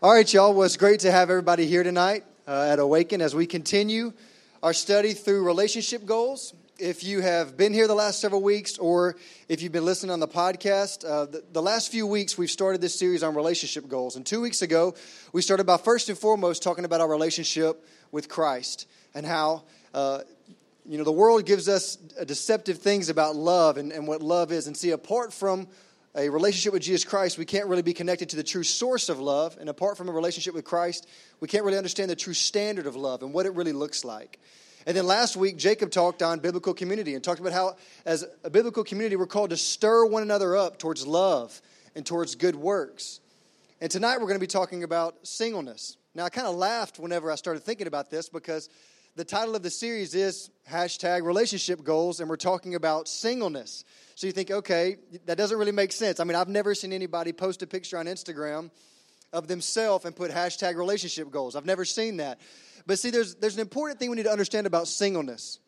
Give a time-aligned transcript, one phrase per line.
[0.00, 0.54] All right, y'all.
[0.54, 4.12] Well, it's great to have everybody here tonight uh, at Awaken as we continue
[4.62, 6.54] our study through relationship goals.
[6.78, 9.16] If you have been here the last several weeks, or
[9.48, 12.80] if you've been listening on the podcast, uh, the, the, last few weeks we've started
[12.80, 14.16] this series on relationship goals.
[14.16, 14.94] And two weeks ago,
[15.32, 19.64] we started by first and foremost talking about our relationship with Christ and how.
[19.94, 20.20] Uh,
[20.84, 24.66] you know, the world gives us deceptive things about love and, and what love is.
[24.66, 25.68] And see, apart from
[26.14, 29.18] a relationship with Jesus Christ, we can't really be connected to the true source of
[29.18, 29.56] love.
[29.58, 31.06] And apart from a relationship with Christ,
[31.40, 34.38] we can't really understand the true standard of love and what it really looks like.
[34.86, 38.50] And then last week, Jacob talked on biblical community and talked about how, as a
[38.50, 41.62] biblical community, we're called to stir one another up towards love
[41.94, 43.20] and towards good works.
[43.80, 45.96] And tonight, we're going to be talking about singleness.
[46.14, 48.68] Now, I kind of laughed whenever I started thinking about this because
[49.14, 53.84] the title of the series is hashtag relationship goals, and we're talking about singleness.
[54.14, 56.18] So you think, okay, that doesn't really make sense.
[56.18, 58.70] I mean, I've never seen anybody post a picture on Instagram
[59.32, 61.56] of themselves and put hashtag relationship goals.
[61.56, 62.40] I've never seen that.
[62.86, 65.58] But see, there's, there's an important thing we need to understand about singleness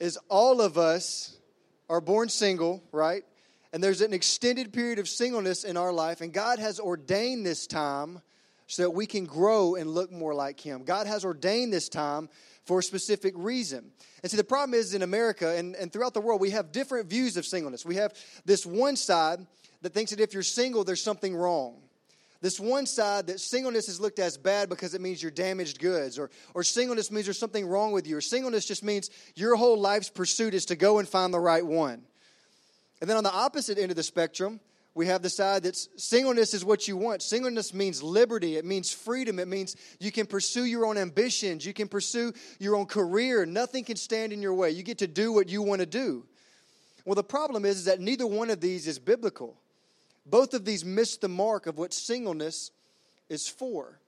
[0.00, 1.36] is all of us
[1.88, 3.22] are born single, right?
[3.72, 7.66] And there's an extended period of singleness in our life, and God has ordained this
[7.66, 8.20] time
[8.68, 10.84] so that we can grow and look more like Him.
[10.84, 12.28] God has ordained this time
[12.64, 13.90] for a specific reason.
[14.22, 17.08] And see, the problem is in America and, and throughout the world, we have different
[17.08, 17.84] views of singleness.
[17.86, 18.12] We have
[18.44, 19.44] this one side
[19.80, 21.76] that thinks that if you're single, there's something wrong.
[22.40, 26.18] This one side that singleness is looked as bad because it means you're damaged goods,
[26.18, 29.78] or, or singleness means there's something wrong with you, or singleness just means your whole
[29.78, 32.02] life's pursuit is to go and find the right one.
[33.00, 34.60] And then on the opposite end of the spectrum,
[34.98, 37.22] we have the side that singleness is what you want.
[37.22, 41.72] Singleness means liberty, it means freedom, it means you can pursue your own ambitions, you
[41.72, 43.46] can pursue your own career.
[43.46, 44.72] Nothing can stand in your way.
[44.72, 46.26] You get to do what you want to do.
[47.04, 49.56] Well, the problem is, is that neither one of these is biblical.
[50.26, 52.72] Both of these miss the mark of what singleness
[53.28, 54.00] is for.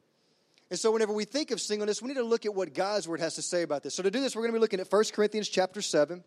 [0.71, 3.21] And so whenever we think of singleness, we need to look at what God's word
[3.21, 3.95] has to say about this.
[3.95, 6.25] So to do this, we're going to be looking at 1 Corinthians chapter 7.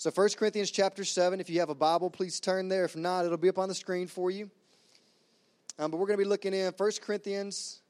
[0.00, 2.86] So 1 Corinthians chapter 7, if you have a Bible, please turn there.
[2.86, 4.50] If not, it'll be up on the screen for you.
[5.78, 7.82] Um, but we're going to be looking in 1 Corinthians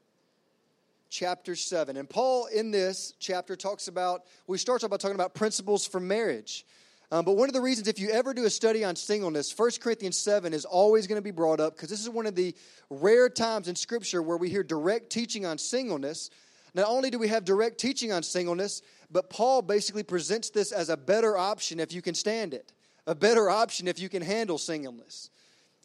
[1.09, 1.97] chapter 7.
[1.97, 6.67] And Paul, in this chapter, talks about, we start about talking about principles for marriage.
[7.13, 9.71] Um, but one of the reasons, if you ever do a study on singleness, 1
[9.81, 12.57] Corinthians 7 is always going to be brought up because this is one of the
[12.91, 16.31] rare times in Scripture where we hear direct teaching on singleness.
[16.75, 20.89] Not only do we have direct teaching on singleness, but Paul basically presents this as
[20.89, 22.73] a better option if you can stand it,
[23.07, 25.31] a better option if you can handle singleness.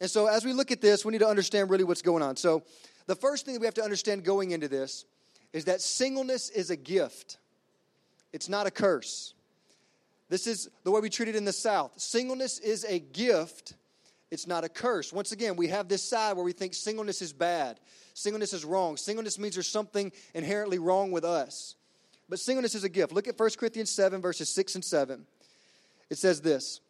[0.00, 2.36] And so, as we look at this, we need to understand really what's going on.
[2.36, 2.62] So,
[3.06, 5.06] the first thing that we have to understand going into this
[5.52, 7.38] is that singleness is a gift,
[8.32, 9.32] it's not a curse.
[10.28, 11.92] This is the way we treat it in the South.
[11.96, 13.74] Singleness is a gift,
[14.30, 15.12] it's not a curse.
[15.12, 17.78] Once again, we have this side where we think singleness is bad,
[18.14, 18.96] singleness is wrong.
[18.96, 21.74] Singleness means there's something inherently wrong with us.
[22.28, 23.12] But singleness is a gift.
[23.12, 25.26] Look at 1 Corinthians 7, verses 6 and 7.
[26.10, 26.80] It says this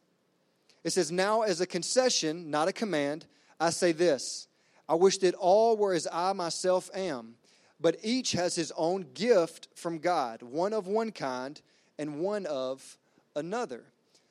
[0.85, 3.27] It says, Now as a concession, not a command,
[3.61, 4.49] I say this
[4.89, 7.35] I wish that all were as I myself am,
[7.81, 11.61] but each has his own gift from God, one of one kind
[11.99, 12.99] and one of
[13.35, 13.85] another.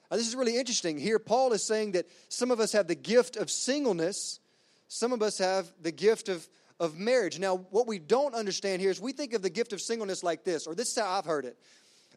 [0.10, 0.98] Now, this is really interesting.
[0.98, 4.40] Here, Paul is saying that some of us have the gift of singleness,
[4.88, 6.48] some of us have the gift of
[6.80, 7.40] of marriage.
[7.40, 10.44] Now, what we don't understand here is we think of the gift of singleness like
[10.44, 11.58] this, or this is how I've heard it.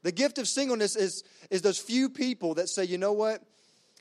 [0.02, 3.42] The gift of singleness is, is those few people that say, you know what,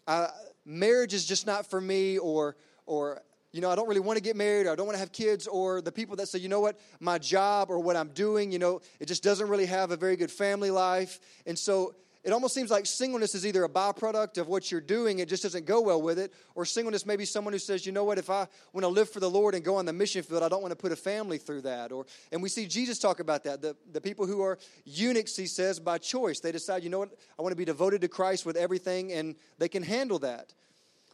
[0.07, 0.27] uh,
[0.65, 2.55] marriage is just not for me, or,
[2.85, 3.21] or
[3.51, 5.11] you know, I don't really want to get married, or I don't want to have
[5.11, 8.51] kids, or the people that say, you know what, my job or what I'm doing,
[8.51, 11.19] you know, it just doesn't really have a very good family life.
[11.45, 11.95] And so
[12.27, 15.43] it almost seems like singleness is either a byproduct of what you're doing, it just
[15.43, 18.17] doesn't go well with it, or singleness may be someone who says, you know what,
[18.17, 20.49] if I want to live for the Lord and go on the mission field, I
[20.49, 21.93] don't want to put a family through that.
[21.93, 23.61] Or and we see Jesus talk about that.
[23.61, 26.41] The, the people who are eunuchs, he says, by choice.
[26.41, 29.33] They decide, you know what, I want to be devoted to Christ with everything, and
[29.57, 30.53] they can handle that.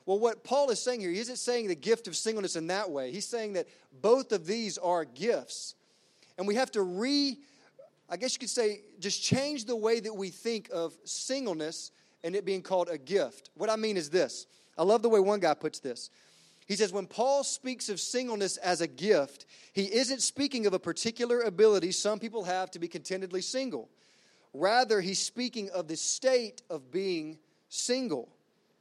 [0.08, 2.90] Well, what Paul is saying here, he isn't saying the gift of singleness in that
[2.90, 3.12] way.
[3.12, 3.68] He's saying that
[4.02, 5.76] both of these are gifts.
[6.40, 7.38] And we have to re
[8.10, 11.92] I guess you could say, just change the way that we think of singleness
[12.24, 13.50] and it being called a gift.
[13.56, 14.48] What I mean is this
[14.78, 16.10] I love the way one guy puts this.
[16.66, 20.80] He says, when Paul speaks of singleness as a gift, he isn't speaking of a
[20.80, 23.90] particular ability some people have to be contentedly single.
[24.54, 28.30] Rather, he's speaking of the state of being single.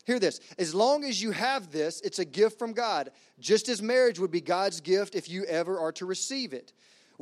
[0.05, 0.41] Hear this.
[0.59, 3.11] As long as you have this, it's a gift from God,
[3.41, 6.73] just as marriage would be God's gift if you ever are to receive it.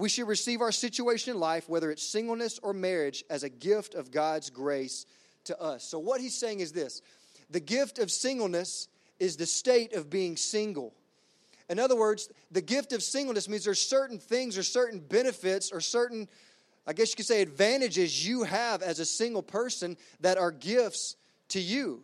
[0.01, 3.95] We should receive our situation in life, whether it's singleness or marriage, as a gift
[3.95, 5.05] of God's grace
[5.45, 5.85] to us.
[5.85, 7.03] So, what he's saying is this
[7.51, 8.89] the gift of singleness
[9.19, 10.95] is the state of being single.
[11.69, 15.83] In other words, the gift of singleness means there's certain things or certain benefits or
[15.83, 16.29] certain,
[16.87, 21.17] I guess you could say, advantages you have as a single person that are gifts
[21.51, 22.03] to you.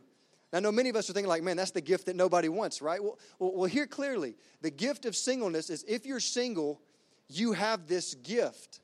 [0.52, 2.82] I know many of us are thinking, like, man, that's the gift that nobody wants,
[2.82, 3.02] right?
[3.02, 6.80] Well, well, well, hear clearly the gift of singleness is if you're single,
[7.28, 8.80] you have this gift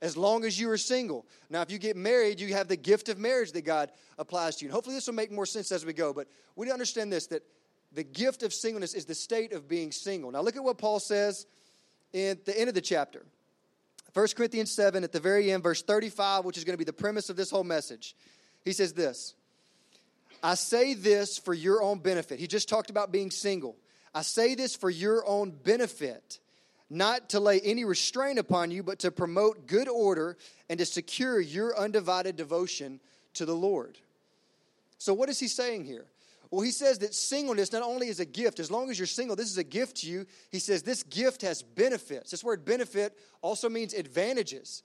[0.00, 1.26] as long as you are single.
[1.50, 4.64] Now, if you get married, you have the gift of marriage that God applies to
[4.64, 4.68] you.
[4.68, 6.12] And hopefully, this will make more sense as we go.
[6.12, 7.42] But we need to understand this that
[7.92, 10.30] the gift of singleness is the state of being single.
[10.30, 11.46] Now, look at what Paul says
[12.12, 13.24] in the end of the chapter.
[14.14, 16.92] 1 Corinthians 7, at the very end, verse 35, which is going to be the
[16.92, 18.14] premise of this whole message.
[18.64, 19.34] He says this
[20.42, 22.38] I say this for your own benefit.
[22.38, 23.76] He just talked about being single.
[24.14, 26.40] I say this for your own benefit,
[26.90, 30.36] not to lay any restraint upon you, but to promote good order
[30.68, 33.00] and to secure your undivided devotion
[33.34, 33.98] to the Lord.
[34.98, 36.06] So, what is he saying here?
[36.50, 39.36] Well, he says that singleness not only is a gift, as long as you're single,
[39.36, 40.26] this is a gift to you.
[40.50, 42.30] He says this gift has benefits.
[42.30, 44.82] This word benefit also means advantages.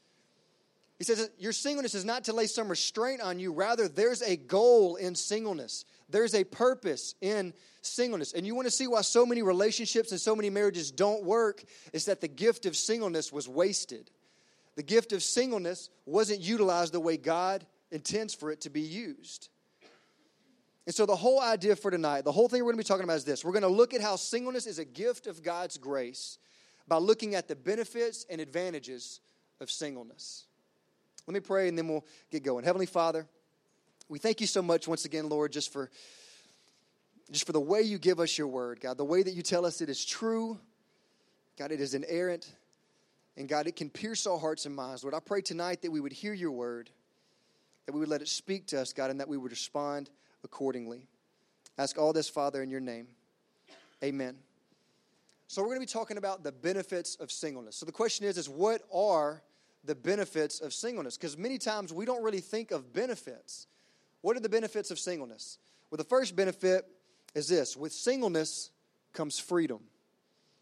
[1.04, 3.52] He says your singleness is not to lay some restraint on you.
[3.52, 8.32] Rather, there's a goal in singleness, there's a purpose in singleness.
[8.32, 11.66] And you want to see why so many relationships and so many marriages don't work
[11.92, 14.12] is that the gift of singleness was wasted.
[14.78, 19.50] The gift of singleness wasn't utilized the way God intends for it to be used.
[20.86, 23.04] And so, the whole idea for tonight, the whole thing we're going to be talking
[23.04, 25.78] about is this we're going to look at how singleness is a gift of God's
[25.78, 26.38] grace
[26.88, 29.20] by looking at the benefits and advantages
[29.60, 30.46] of singleness.
[31.28, 32.66] Let me pray and then we'll get going.
[32.66, 33.26] Heavenly Father,
[34.10, 35.90] we thank you so much once again, Lord, just for
[37.32, 39.66] just for the way you give us your word, God, the way that you tell
[39.66, 40.60] us it is true.
[41.58, 42.52] God, it is inerrant.
[43.38, 45.04] And God, it can pierce our hearts and minds.
[45.04, 46.90] Lord, I pray tonight that we would hear your word,
[47.86, 50.10] that we would let it speak to us, God, and that we would respond
[50.44, 51.08] accordingly.
[51.78, 53.08] Ask all this, Father, in your name.
[54.04, 54.36] Amen.
[55.48, 57.76] So we're going to be talking about the benefits of singleness.
[57.76, 59.42] So the question is, is what are
[59.84, 61.18] the benefits of singleness?
[61.18, 63.68] Because many times we don't really think of benefits.
[64.22, 65.58] What are the benefits of singleness?
[65.90, 66.86] Well, the first benefit
[67.36, 68.72] is this with singleness
[69.14, 69.80] comes freedom.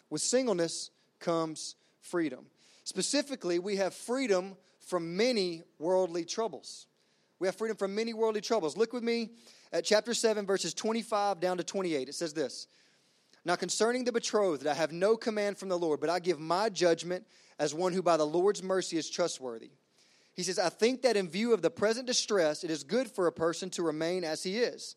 [0.10, 2.46] With singleness comes freedom.
[2.84, 6.88] Specifically, we have freedom from many worldly troubles.
[7.40, 8.76] We have freedom from many worldly troubles.
[8.76, 9.30] Look with me
[9.72, 12.68] at chapter 7, verses 25 down to 28, it says this
[13.46, 16.70] Now concerning the betrothed, I have no command from the Lord, but I give my
[16.70, 17.26] judgment
[17.62, 19.70] as one who by the Lord's mercy is trustworthy.
[20.34, 23.28] He says, I think that in view of the present distress, it is good for
[23.28, 24.96] a person to remain as he is.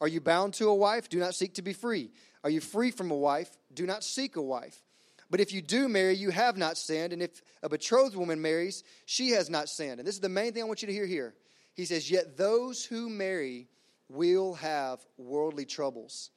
[0.00, 1.10] Are you bound to a wife?
[1.10, 2.10] Do not seek to be free.
[2.42, 3.50] Are you free from a wife?
[3.74, 4.82] Do not seek a wife.
[5.28, 7.12] But if you do marry, you have not sinned.
[7.12, 10.00] And if a betrothed woman marries, she has not sinned.
[10.00, 11.34] And this is the main thing I want you to hear here.
[11.74, 13.68] He says, Yet those who marry
[14.08, 16.30] will have worldly troubles.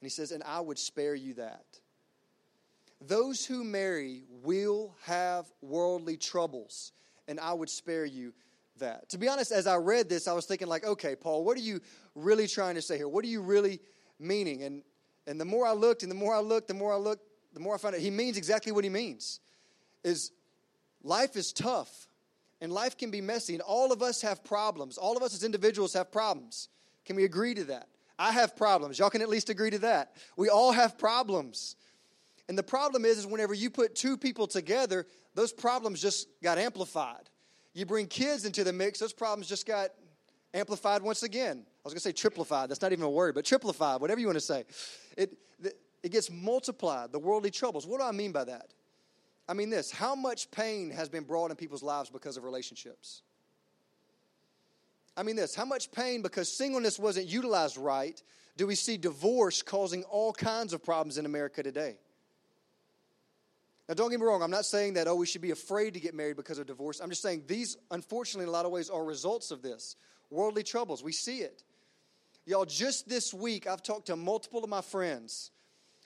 [0.00, 1.66] And he says, And I would spare you that.
[3.00, 6.92] Those who marry will have worldly troubles,
[7.28, 8.34] and I would spare you
[8.78, 9.08] that.
[9.10, 11.62] To be honest, as I read this, I was thinking, like, okay, Paul, what are
[11.62, 11.80] you
[12.14, 13.08] really trying to say here?
[13.08, 13.80] What are you really
[14.18, 14.62] meaning?
[14.62, 14.82] And
[15.26, 17.22] and the more I looked, and the more I looked, the more I looked,
[17.52, 19.40] the more I found out he means exactly what he means.
[20.02, 20.32] Is
[21.02, 22.08] life is tough,
[22.60, 24.96] and life can be messy, and all of us have problems.
[24.96, 26.68] All of us as individuals have problems.
[27.04, 27.88] Can we agree to that?
[28.18, 28.98] I have problems.
[28.98, 30.12] Y'all can at least agree to that.
[30.36, 31.76] We all have problems.
[32.48, 36.58] And the problem is, is whenever you put two people together, those problems just got
[36.58, 37.28] amplified.
[37.74, 39.90] You bring kids into the mix, those problems just got
[40.54, 41.64] amplified once again.
[41.66, 42.68] I was going to say triplified.
[42.68, 44.64] That's not even a word, but triplified, whatever you want to say.
[45.16, 45.36] It,
[46.02, 47.86] it gets multiplied, the worldly troubles.
[47.86, 48.72] What do I mean by that?
[49.48, 53.22] I mean this how much pain has been brought in people's lives because of relationships?
[55.16, 58.22] I mean, this how much pain because singleness wasn't utilized right
[58.56, 61.96] do we see divorce causing all kinds of problems in America today?
[63.88, 66.00] Now, don't get me wrong, I'm not saying that, oh, we should be afraid to
[66.00, 67.00] get married because of divorce.
[67.00, 69.96] I'm just saying these, unfortunately, in a lot of ways, are results of this
[70.30, 71.02] worldly troubles.
[71.02, 71.62] We see it.
[72.44, 75.50] Y'all, just this week, I've talked to multiple of my friends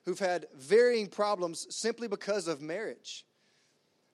[0.04, 3.24] who've had varying problems simply because of marriage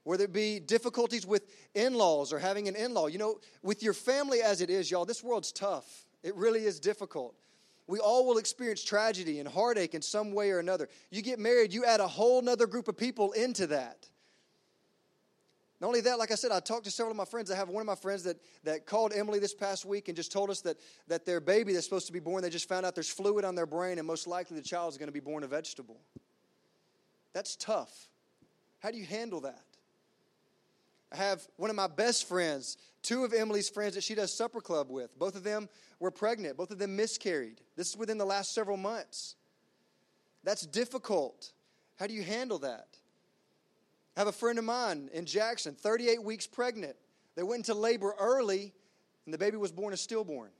[0.08, 1.42] whether it be difficulties with
[1.74, 3.08] in laws or having an in law.
[3.08, 6.06] You know, with your family as it is, y'all, this world's tough.
[6.22, 7.34] It really is difficult.
[7.88, 10.88] We all will experience tragedy and heartache in some way or another.
[11.10, 14.06] You get married, you add a whole nother group of people into that.
[15.80, 17.50] Not only that, like I said, I talked to several of my friends.
[17.50, 20.32] I have one of my friends that, that called Emily this past week and just
[20.32, 20.76] told us that,
[21.06, 23.54] that their baby that's supposed to be born, they just found out there's fluid on
[23.54, 26.00] their brain, and most likely the child is going to be born a vegetable.
[27.32, 28.08] That's tough.
[28.80, 29.62] How do you handle that?
[31.12, 34.60] I have one of my best friends, two of Emily's friends that she does supper
[34.60, 35.18] club with.
[35.18, 35.68] Both of them
[36.00, 37.60] were pregnant, both of them miscarried.
[37.76, 39.36] This is within the last several months.
[40.44, 41.52] That's difficult.
[41.96, 42.88] How do you handle that?
[44.16, 46.96] I have a friend of mine in Jackson, 38 weeks pregnant.
[47.36, 48.72] They went into labor early,
[49.24, 50.50] and the baby was born a stillborn.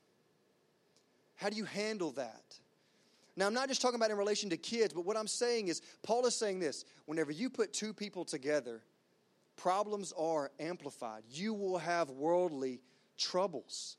[1.37, 2.59] How do you handle that?
[3.37, 5.81] Now, I'm not just talking about in relation to kids, but what I'm saying is,
[6.03, 8.83] Paul is saying this whenever you put two people together,
[9.59, 11.25] problems are amplified.
[11.29, 12.81] You will have worldly
[13.19, 13.97] troubles.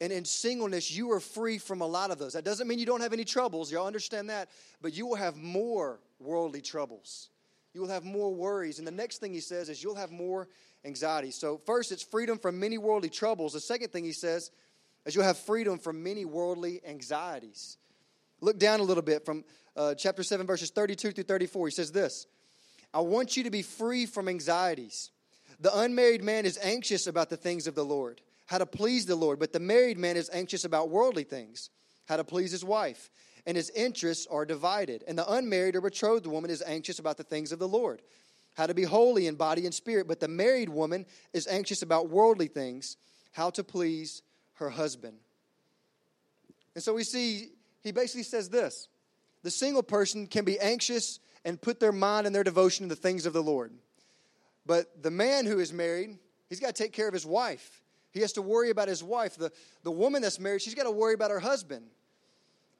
[0.00, 2.34] And in singleness, you are free from a lot of those.
[2.34, 4.48] That doesn't mean you don't have any troubles, y'all understand that,
[4.80, 7.30] but you will have more worldly troubles.
[7.74, 8.78] You will have more worries.
[8.78, 10.48] And the next thing he says is you'll have more
[10.84, 11.30] anxiety.
[11.30, 13.52] So, first, it's freedom from many worldly troubles.
[13.52, 14.50] The second thing he says
[15.04, 17.76] is you'll have freedom from many worldly anxieties.
[18.40, 19.44] Look down a little bit from
[19.76, 21.68] uh, chapter 7, verses 32 through 34.
[21.68, 22.26] He says this
[22.92, 25.10] I want you to be free from anxieties.
[25.60, 29.16] The unmarried man is anxious about the things of the Lord, how to please the
[29.16, 31.70] Lord, but the married man is anxious about worldly things,
[32.08, 33.10] how to please his wife,
[33.46, 35.04] and his interests are divided.
[35.06, 38.02] And the unmarried or betrothed woman is anxious about the things of the Lord,
[38.54, 42.10] how to be holy in body and spirit, but the married woman is anxious about
[42.10, 42.96] worldly things,
[43.32, 44.22] how to please
[44.54, 45.18] her husband.
[46.74, 47.50] And so we see
[47.82, 48.88] he basically says this
[49.42, 52.96] the single person can be anxious and put their mind and their devotion in the
[52.96, 53.72] things of the Lord.
[54.66, 56.18] But the man who is married,
[56.48, 57.82] he's got to take care of his wife.
[58.12, 59.36] He has to worry about his wife.
[59.36, 61.86] The, the woman that's married, she's got to worry about her husband.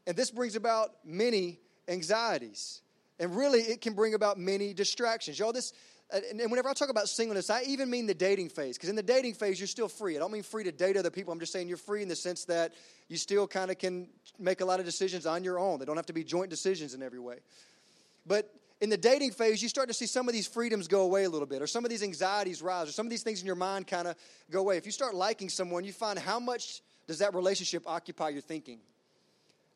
[0.07, 2.83] And this brings about many anxieties.
[3.19, 5.39] And really, it can bring about many distractions.
[5.39, 5.73] Y'all, this,
[6.11, 8.77] and whenever I talk about singleness, I even mean the dating phase.
[8.77, 10.17] Because in the dating phase, you're still free.
[10.17, 11.33] I don't mean free to date other people.
[11.33, 12.75] I'm just saying you're free in the sense that
[13.09, 15.79] you still kind of can make a lot of decisions on your own.
[15.79, 17.37] They don't have to be joint decisions in every way.
[18.27, 21.25] But in the dating phase, you start to see some of these freedoms go away
[21.25, 23.47] a little bit, or some of these anxieties rise, or some of these things in
[23.47, 24.17] your mind kind of
[24.51, 24.77] go away.
[24.77, 28.79] If you start liking someone, you find how much does that relationship occupy your thinking?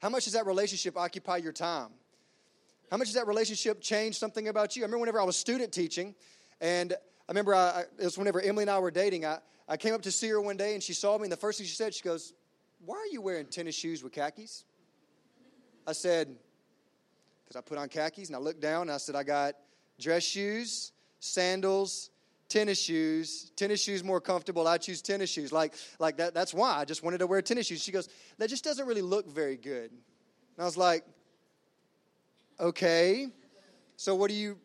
[0.00, 1.90] How much does that relationship occupy your time?
[2.90, 4.82] How much does that relationship change something about you?
[4.82, 6.14] I remember whenever I was student teaching,
[6.60, 6.96] and I
[7.32, 9.26] remember I, it was whenever Emily and I were dating.
[9.26, 11.36] I, I came up to see her one day, and she saw me, and the
[11.36, 12.34] first thing she said, she goes,
[12.84, 14.64] Why are you wearing tennis shoes with khakis?
[15.86, 16.36] I said,
[17.54, 19.54] Because I put on khakis, and I looked down, and I said, I got
[20.00, 22.10] dress shoes, sandals,
[22.48, 23.52] tennis shoes.
[23.54, 24.66] Tennis shoes more comfortable.
[24.66, 25.52] I choose tennis shoes.
[25.52, 26.76] Like like that that's why.
[26.78, 27.82] I just wanted to wear tennis shoes.
[27.82, 28.08] She goes
[28.38, 29.90] that just doesn't really look very good.
[29.90, 31.04] And i was like
[32.60, 33.28] Okay,
[33.96, 34.58] so what do you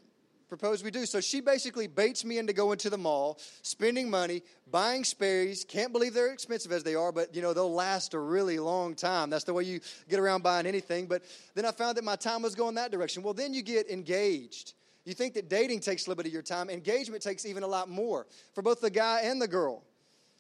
[0.50, 1.06] propose we do?
[1.06, 5.64] So she basically baits me into going to the mall, spending money, buying Sperry's.
[5.64, 8.96] Can't believe they're expensive as they are, but you know they'll last a really long
[8.96, 9.30] time.
[9.30, 9.80] That's the way you
[10.10, 11.06] get around buying anything.
[11.06, 11.24] But
[11.56, 13.24] then I found that my time was going that direction.
[13.24, 14.74] Well, then you get engaged.
[15.06, 16.70] You think that dating takes a little bit of your time.
[16.70, 19.84] Engagement takes even a lot more for both the guy and the girl.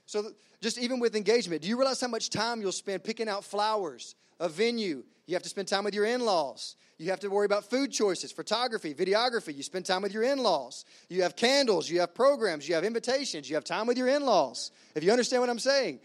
[0.10, 3.44] So just even with engagement, do you realize how much time you'll spend picking out
[3.44, 5.04] flowers, a venue?
[5.28, 6.78] You have to spend time with your in-laws.
[6.98, 9.56] You have to worry about food choices, photography, videography.
[9.56, 10.84] You spend time with your in laws.
[11.10, 14.25] You have candles, you have programs, you have invitations, you have time with your in
[14.25, 14.72] laws.
[14.96, 16.00] If you understand what I'm saying.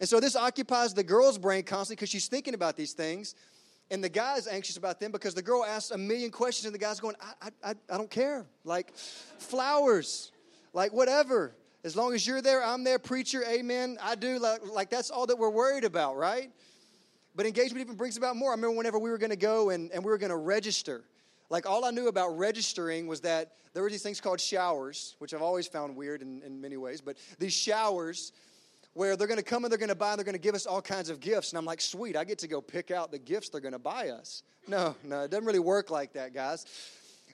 [0.00, 3.36] And so this occupies the girl's brain constantly because she's thinking about these things.
[3.88, 6.78] And the guy's anxious about them because the girl asks a million questions and the
[6.80, 8.46] guy's going, I, I, I don't care.
[8.64, 10.32] Like flowers,
[10.72, 11.54] like whatever.
[11.84, 13.98] As long as you're there, I'm there, preacher, amen.
[14.02, 14.38] I do.
[14.38, 16.50] Like, like that's all that we're worried about, right?
[17.36, 18.52] But engagement even brings about more.
[18.52, 21.04] I remember whenever we were going to go and, and we were going to register.
[21.50, 25.34] Like all I knew about registering was that there were these things called showers, which
[25.34, 28.32] I've always found weird in, in many ways, but these showers
[28.94, 30.54] where they're going to come and they're going to buy and they're going to give
[30.54, 31.50] us all kinds of gifts.
[31.50, 33.78] And I'm like, sweet, I get to go pick out the gifts they're going to
[33.78, 34.42] buy us.
[34.68, 36.64] No, no, it doesn't really work like that, guys.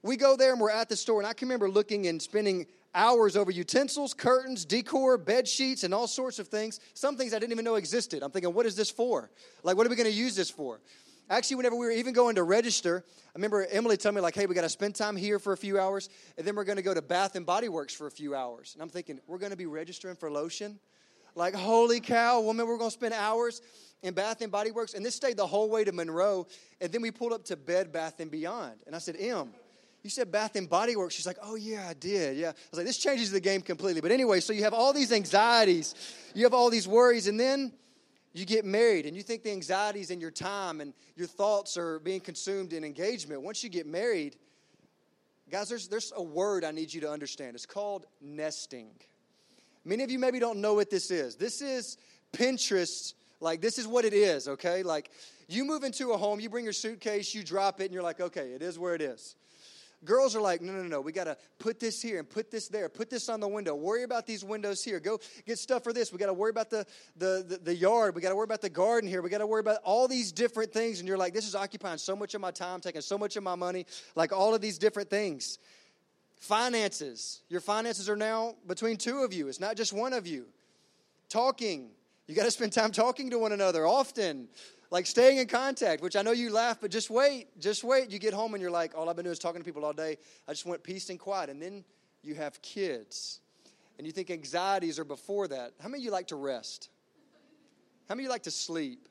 [0.02, 2.66] We go there and we're at the store, and I can remember looking and spending
[2.94, 6.80] hours over utensils, curtains, decor, bed sheets, and all sorts of things.
[6.94, 8.22] Some things I didn't even know existed.
[8.22, 9.30] I'm thinking, what is this for?
[9.62, 10.80] Like, what are we going to use this for?
[11.28, 14.46] Actually, whenever we were even going to register, I remember Emily telling me, like, hey,
[14.46, 16.82] we got to spend time here for a few hours, and then we're going to
[16.82, 18.72] go to Bath and Body Works for a few hours.
[18.74, 20.80] And I'm thinking, we're going to be registering for lotion?
[21.36, 23.62] Like, holy cow, woman, we're going to spend hours
[24.02, 24.94] in Bath and Body Works.
[24.94, 26.46] And this stayed the whole way to Monroe.
[26.80, 28.80] And then we pulled up to Bed Bath and Beyond.
[28.86, 29.50] And I said, Em,
[30.02, 31.14] you said Bath and Body Works.
[31.14, 32.36] She's like, oh, yeah, I did.
[32.36, 32.48] Yeah.
[32.48, 34.00] I was like, this changes the game completely.
[34.00, 35.94] But anyway, so you have all these anxieties,
[36.34, 37.72] you have all these worries, and then
[38.32, 41.98] you get married and you think the anxieties in your time and your thoughts are
[41.98, 43.42] being consumed in engagement.
[43.42, 44.36] Once you get married,
[45.50, 47.56] guys, there's, there's a word I need you to understand.
[47.56, 48.90] It's called nesting.
[49.84, 51.36] Many of you maybe don't know what this is.
[51.36, 51.96] This is
[52.32, 53.14] Pinterest.
[53.40, 54.82] Like, this is what it is, okay?
[54.82, 55.10] Like,
[55.48, 58.20] you move into a home, you bring your suitcase, you drop it, and you're like,
[58.20, 59.34] okay, it is where it is.
[60.02, 62.68] Girls are like, no, no, no, we got to put this here and put this
[62.68, 65.92] there, put this on the window, worry about these windows here, go get stuff for
[65.92, 66.10] this.
[66.10, 68.62] We got to worry about the, the, the, the yard, we got to worry about
[68.62, 71.00] the garden here, we got to worry about all these different things.
[71.00, 73.42] And you're like, this is occupying so much of my time, taking so much of
[73.42, 75.58] my money, like all of these different things.
[76.36, 77.42] Finances.
[77.50, 80.46] Your finances are now between two of you, it's not just one of you.
[81.28, 81.90] Talking.
[82.26, 84.48] You got to spend time talking to one another often
[84.90, 88.10] like staying in contact, which I know you laugh, but just wait, just wait.
[88.10, 89.92] You get home and you're like, all I've been doing is talking to people all
[89.92, 90.18] day.
[90.48, 91.48] I just want peace and quiet.
[91.48, 91.84] And then
[92.22, 93.40] you have kids,
[93.98, 95.72] and you think anxieties are before that.
[95.80, 96.90] How many of you like to rest?
[98.08, 99.08] How many of you like to sleep?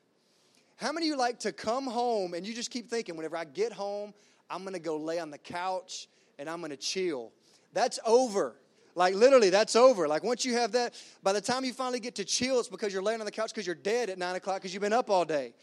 [0.76, 3.46] How many of you like to come home and you just keep thinking, whenever I
[3.46, 4.14] get home,
[4.50, 6.08] I'm gonna go lay on the couch
[6.38, 7.32] and I'm gonna chill?
[7.74, 8.56] That's over.
[9.00, 10.10] Like literally, that's over.
[10.10, 12.92] Like once you have that, by the time you finally get to chill, it's because
[12.92, 15.10] you're laying on the couch because you're dead at nine o'clock because you've been up
[15.10, 15.54] all day.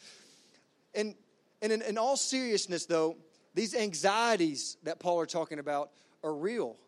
[0.95, 1.15] And
[1.61, 3.19] and in, in all seriousness, though,
[3.53, 5.91] these anxieties that Paul are talking about
[6.25, 6.79] are real.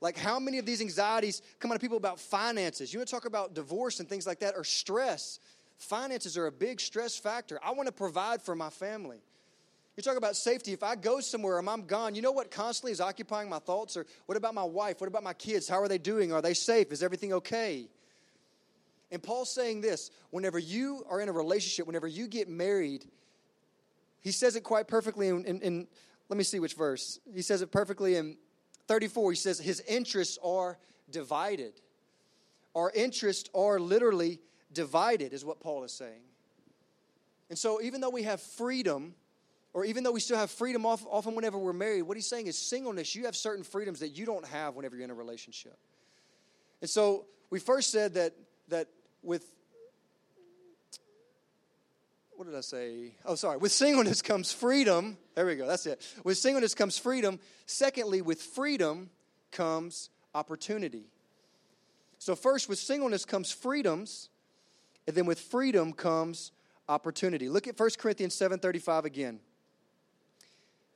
[0.00, 2.92] Like how many of these anxieties come out of people about finances?
[2.92, 5.40] You want to talk about divorce and things like that, or stress?
[5.78, 7.58] Finances are a big stress factor.
[7.64, 9.22] I want to provide for my family.
[9.96, 10.72] You talk about safety.
[10.72, 13.96] If I go somewhere and I'm gone, you know what constantly is occupying my thoughts?
[13.96, 15.00] Or what about my wife?
[15.00, 15.68] What about my kids?
[15.68, 16.32] How are they doing?
[16.32, 16.92] Are they safe?
[16.92, 17.88] Is everything okay?
[19.10, 23.04] And Paul's saying this whenever you are in a relationship, whenever you get married,
[24.20, 25.88] he says it quite perfectly in, in, in
[26.28, 27.18] let me see which verse.
[27.34, 28.36] He says it perfectly in
[28.86, 29.32] 34.
[29.32, 30.78] He says, His interests are
[31.10, 31.72] divided.
[32.74, 34.38] Our interests are literally
[34.72, 36.22] divided, is what Paul is saying.
[37.48, 39.14] And so, even though we have freedom,
[39.72, 42.58] or even though we still have freedom often whenever we're married, what he's saying is
[42.58, 45.78] singleness, you have certain freedoms that you don't have whenever you're in a relationship.
[46.80, 48.32] And so we first said that
[48.68, 48.88] that
[49.22, 49.44] with
[52.36, 53.12] what did I say?
[53.26, 53.58] Oh, sorry.
[53.58, 55.18] With singleness comes freedom.
[55.34, 55.66] There we go.
[55.66, 56.00] That's it.
[56.24, 57.38] With singleness comes freedom.
[57.66, 59.10] Secondly, with freedom
[59.50, 61.04] comes opportunity.
[62.18, 64.30] So first, with singleness comes freedoms,
[65.06, 66.52] and then with freedom comes
[66.88, 67.50] opportunity.
[67.50, 69.40] Look at 1 Corinthians 7:35 again.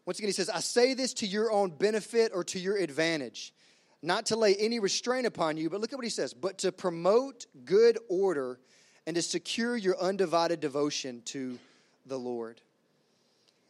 [0.06, 3.54] Once again, he says, I say this to your own benefit or to your advantage,
[4.02, 6.72] not to lay any restraint upon you, but look at what he says, but to
[6.72, 8.58] promote good order
[9.06, 11.58] and to secure your undivided devotion to
[12.06, 12.60] the Lord.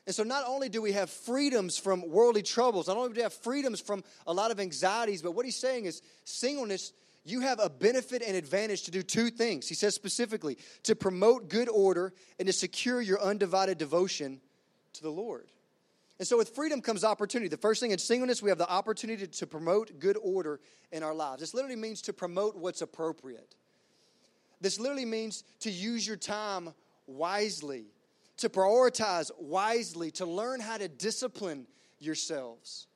[0.07, 3.23] And so, not only do we have freedoms from worldly troubles, not only do we
[3.23, 6.93] have freedoms from a lot of anxieties, but what he's saying is singleness,
[7.25, 9.67] you have a benefit and advantage to do two things.
[9.67, 14.41] He says specifically to promote good order and to secure your undivided devotion
[14.95, 15.47] to the Lord.
[16.19, 17.49] And so, with freedom comes opportunity.
[17.49, 20.61] The first thing in singleness, we have the opportunity to promote good order
[20.93, 21.41] in our lives.
[21.41, 23.57] This literally means to promote what's appropriate.
[24.61, 26.73] This literally means to use your time
[27.07, 27.87] wisely,
[28.39, 31.67] to prioritize wisely, to learn how to discipline
[31.99, 32.87] yourselves.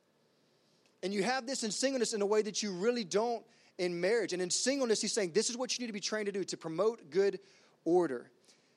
[1.02, 3.44] And you have this in singleness in a way that you really don't
[3.78, 4.33] in marriage.
[4.33, 6.44] And in singleness, he's saying this is what you need to be trained to do
[6.44, 7.40] to promote good
[7.85, 8.31] order.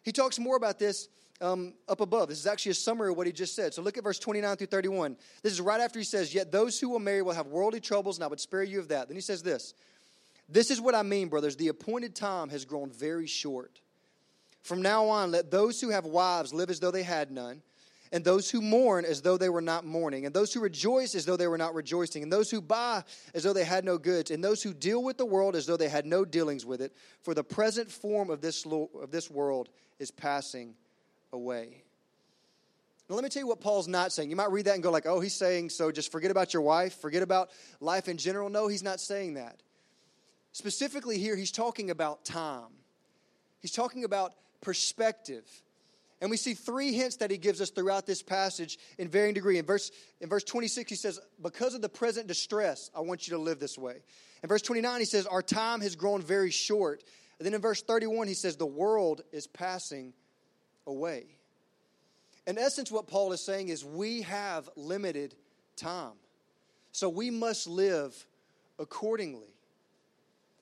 [0.04, 1.10] He talks more about this
[1.42, 2.30] um, up above.
[2.30, 3.74] This is actually a summary of what he just said.
[3.74, 5.18] So look at verse 29 through 31.
[5.42, 8.18] This is right after he says, Yet those who will marry will have worldly troubles,
[8.18, 9.08] and I would spare you of that.
[9.08, 9.74] Then he says this
[10.48, 11.56] This is what I mean, brothers.
[11.56, 13.82] The appointed time has grown very short.
[14.62, 17.64] From now on, let those who have wives live as though they had none,
[18.12, 21.26] and those who mourn as though they were not mourning, and those who rejoice as
[21.26, 24.30] though they were not rejoicing, and those who buy as though they had no goods,
[24.30, 26.96] and those who deal with the world as though they had no dealings with it.
[27.24, 30.76] For the present form of this, of this world is passing
[31.34, 31.84] away.
[33.10, 34.30] Now, let me tell you what Paul's not saying.
[34.30, 36.62] You might read that and go like, "Oh, he's saying so just forget about your
[36.62, 39.62] wife, forget about life in general." No, he's not saying that.
[40.54, 42.72] Specifically here, he's talking about time.
[43.60, 45.46] He's talking about perspective.
[46.22, 49.58] And we see three hints that he gives us throughout this passage in varying degree.
[49.58, 53.36] In verse, in verse 26, he says, Because of the present distress, I want you
[53.36, 54.04] to live this way.
[54.44, 57.04] In verse 29, he says, Our time has grown very short.
[57.40, 60.14] And then in verse 31, he says, The world is passing
[60.88, 61.26] away.
[62.48, 65.36] In essence, what Paul is saying is we have limited
[65.76, 66.14] time.
[66.92, 68.26] So we must live
[68.80, 69.48] accordingly.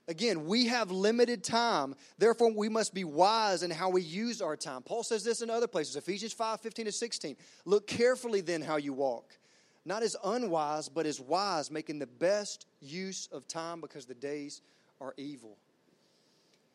[0.07, 1.95] Again, we have limited time.
[2.17, 4.81] Therefore, we must be wise in how we use our time.
[4.81, 7.35] Paul says this in other places Ephesians 5 15 to 16.
[7.65, 9.37] Look carefully then how you walk,
[9.85, 14.61] not as unwise, but as wise, making the best use of time because the days
[14.99, 15.57] are evil.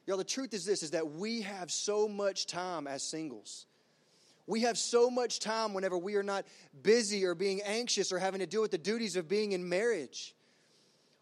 [0.07, 3.67] Y'all, the truth is this is that we have so much time as singles.
[4.47, 6.45] We have so much time whenever we are not
[6.83, 10.35] busy or being anxious or having to deal with the duties of being in marriage.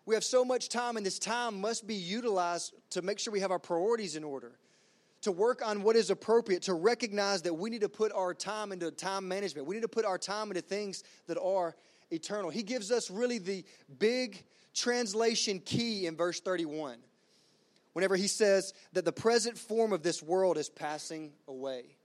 [0.04, 3.38] We have so much time, and this time must be utilized to make sure we
[3.38, 4.58] have our priorities in order,
[5.20, 8.72] to work on what is appropriate, to recognize that we need to put our time
[8.72, 9.68] into time management.
[9.68, 11.76] We need to put our time into things that are
[12.10, 12.50] eternal.
[12.50, 13.64] He gives us really the
[14.00, 14.42] big
[14.74, 16.98] translation key in verse 31
[17.92, 21.96] whenever he says that the present form of this world is passing away.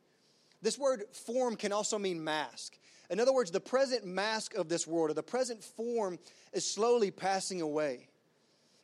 [0.62, 2.78] This word form can also mean mask.
[3.10, 6.20] In other words, the present mask of this world, or the present form,
[6.52, 8.08] is slowly passing away.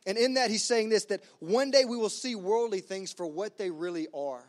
[0.06, 3.26] And in that, he's saying this that one day we will see worldly things for
[3.26, 4.44] what they really are.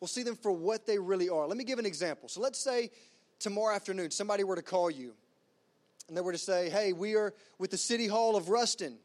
[0.00, 1.46] We'll see them for what they really are.
[1.46, 2.28] Let me give an example.
[2.28, 2.90] So let's say
[3.38, 5.14] tomorrow afternoon somebody were to call you
[6.08, 8.98] and they were to say, Hey, we are with the City Hall of Ruston.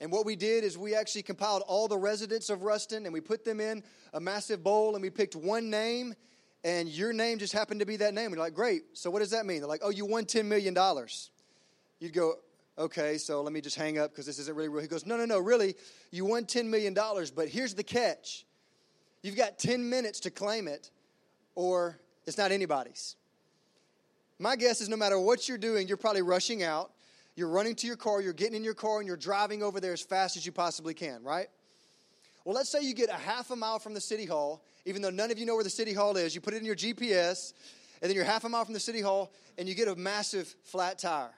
[0.00, 3.20] And what we did is we actually compiled all the residents of Ruston and we
[3.20, 3.82] put them in
[4.14, 6.14] a massive bowl and we picked one name
[6.64, 8.30] and your name just happened to be that name.
[8.30, 8.82] We're like, great.
[8.92, 9.58] So what does that mean?
[9.58, 10.76] They're like, oh, you won $10 million.
[11.98, 12.34] You'd go,
[12.76, 14.82] okay, so let me just hang up because this isn't really real.
[14.82, 15.74] He goes, no, no, no, really,
[16.12, 16.94] you won $10 million,
[17.34, 18.44] but here's the catch.
[19.22, 20.90] You've got 10 minutes to claim it
[21.54, 23.16] or it's not anybody's.
[24.38, 26.92] My guess is no matter what you're doing, you're probably rushing out
[27.38, 29.92] you're running to your car, you're getting in your car, and you're driving over there
[29.92, 31.46] as fast as you possibly can, right?
[32.44, 35.10] Well, let's say you get a half a mile from the city hall, even though
[35.10, 36.34] none of you know where the city hall is.
[36.34, 37.52] You put it in your GPS,
[38.02, 40.52] and then you're half a mile from the city hall, and you get a massive
[40.64, 41.30] flat tire,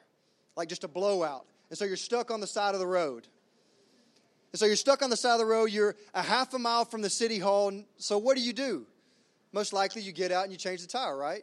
[0.56, 1.44] like just a blowout.
[1.68, 3.28] And so you're stuck on the side of the road.
[4.52, 6.86] And so you're stuck on the side of the road, you're a half a mile
[6.86, 7.72] from the city hall.
[7.98, 8.86] So what do you do?
[9.52, 11.42] Most likely you get out and you change the tire, right?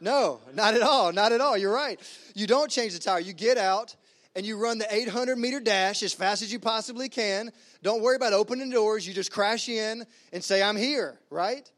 [0.00, 1.12] No, not at all.
[1.12, 1.56] Not at all.
[1.56, 2.00] You're right.
[2.34, 3.20] You don't change the tire.
[3.20, 3.94] You get out
[4.34, 7.50] and you run the 800 meter dash as fast as you possibly can.
[7.82, 9.06] Don't worry about opening doors.
[9.06, 11.70] You just crash in and say, I'm here, right?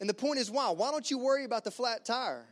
[0.00, 0.70] And the point is, why?
[0.70, 2.46] Why don't you worry about the flat tire?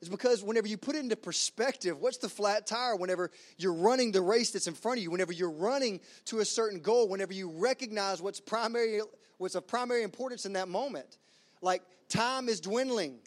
[0.00, 2.96] It's because whenever you put it into perspective, what's the flat tire?
[2.96, 6.44] Whenever you're running the race that's in front of you, whenever you're running to a
[6.44, 9.00] certain goal, whenever you recognize what's primary,
[9.38, 11.18] what's of primary importance in that moment,
[11.60, 13.20] like time is dwindling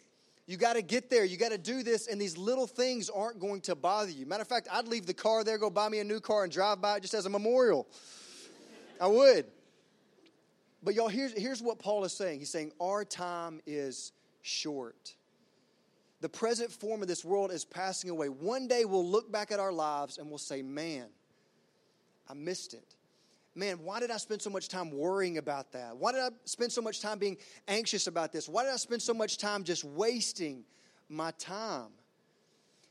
[0.46, 1.24] you got to get there.
[1.24, 4.26] You got to do this, and these little things aren't going to bother you.
[4.26, 6.52] Matter of fact, I'd leave the car there, go buy me a new car, and
[6.52, 7.86] drive by it just as a memorial.
[9.00, 9.46] I would.
[10.82, 12.38] But y'all, here's, here's what Paul is saying.
[12.38, 15.14] He's saying, Our time is short.
[16.20, 18.28] The present form of this world is passing away.
[18.28, 21.08] One day we'll look back at our lives and we'll say, Man,
[22.28, 22.94] I missed it
[23.56, 25.96] man, why did I spend so much time worrying about that?
[25.96, 28.48] Why did I spend so much time being anxious about this?
[28.48, 30.64] Why did I spend so much time just wasting
[31.08, 31.88] my time?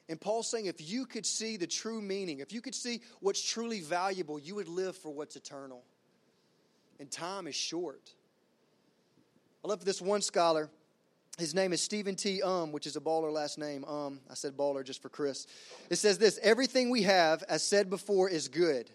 [0.09, 3.41] And Paul's saying if you could see the true meaning, if you could see what's
[3.41, 5.83] truly valuable, you would live for what's eternal.
[6.99, 8.13] And time is short.
[9.63, 10.69] I love this one scholar.
[11.37, 12.41] His name is Stephen T.
[12.41, 13.83] Um, which is a baller last name.
[13.85, 15.47] Um, I said baller just for Chris.
[15.89, 18.89] It says this Everything we have, as said before, is good.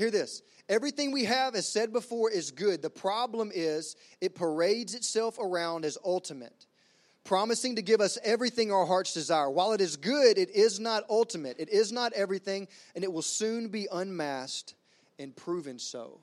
[0.00, 0.40] Hear this.
[0.66, 2.80] Everything we have, as said before, is good.
[2.80, 6.64] The problem is it parades itself around as ultimate,
[7.22, 9.50] promising to give us everything our hearts desire.
[9.50, 11.56] While it is good, it is not ultimate.
[11.58, 14.72] It is not everything, and it will soon be unmasked
[15.18, 16.18] and proven so.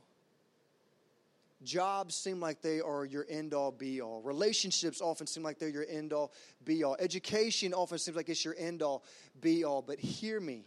[1.63, 4.23] Jobs seem like they are your end all be all.
[4.23, 6.33] Relationships often seem like they're your end all
[6.65, 6.97] be all.
[6.99, 9.03] Education often seems like it's your end all
[9.39, 9.83] be all.
[9.83, 10.65] But hear me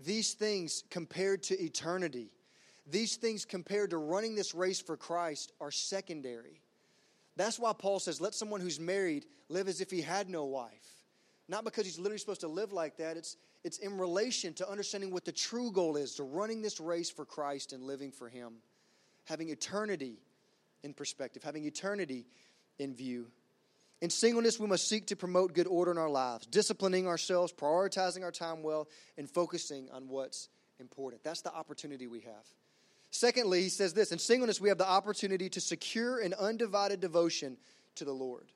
[0.00, 2.30] these things compared to eternity,
[2.86, 6.60] these things compared to running this race for Christ are secondary.
[7.36, 11.04] That's why Paul says, let someone who's married live as if he had no wife.
[11.48, 15.12] Not because he's literally supposed to live like that, it's, it's in relation to understanding
[15.12, 18.54] what the true goal is to running this race for Christ and living for him,
[19.24, 20.18] having eternity
[20.82, 22.26] in perspective, having eternity
[22.78, 23.28] in view.
[24.00, 28.22] In singleness, we must seek to promote good order in our lives, disciplining ourselves, prioritizing
[28.22, 31.24] our time well, and focusing on what's important.
[31.24, 32.46] That's the opportunity we have.
[33.10, 37.56] Secondly, he says this in singleness, we have the opportunity to secure an undivided devotion
[37.96, 38.46] to the Lord.